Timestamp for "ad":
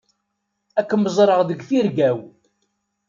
0.79-0.85